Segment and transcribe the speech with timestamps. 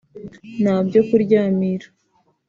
[0.61, 1.87] nta byo kuryamira